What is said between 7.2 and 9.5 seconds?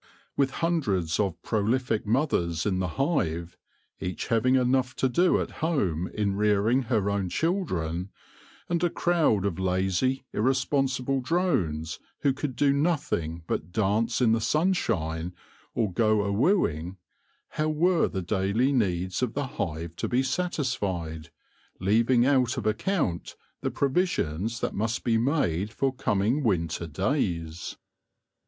children, and a crowd